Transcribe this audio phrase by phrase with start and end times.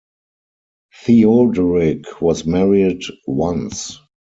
[1.03, 3.99] Theoderic was married once.